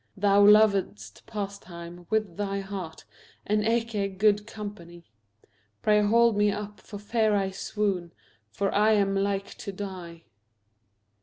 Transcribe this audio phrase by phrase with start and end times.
[0.17, 3.05] Thou lovedst pastime with thy heart,
[3.45, 5.05] And eke good company;
[5.83, 8.11] Pray hold me up for fear I swoon,
[8.49, 10.23] For I am like to die.